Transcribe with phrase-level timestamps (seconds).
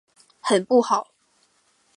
[0.39, 1.11] 很不好！